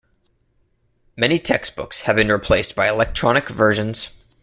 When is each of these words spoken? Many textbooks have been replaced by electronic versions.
Many 1.15 1.37
textbooks 1.37 2.01
have 2.01 2.15
been 2.15 2.29
replaced 2.31 2.73
by 2.75 2.89
electronic 2.89 3.49
versions. 3.49 4.09